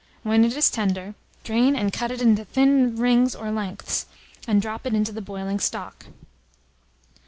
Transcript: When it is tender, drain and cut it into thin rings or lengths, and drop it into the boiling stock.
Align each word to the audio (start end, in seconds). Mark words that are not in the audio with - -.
When 0.23 0.43
it 0.43 0.57
is 0.57 0.71
tender, 0.71 1.13
drain 1.43 1.75
and 1.75 1.93
cut 1.93 2.09
it 2.09 2.23
into 2.23 2.43
thin 2.43 2.95
rings 2.95 3.35
or 3.35 3.51
lengths, 3.51 4.07
and 4.47 4.59
drop 4.59 4.87
it 4.87 4.95
into 4.95 5.11
the 5.11 5.21
boiling 5.21 5.59
stock. 5.59 6.07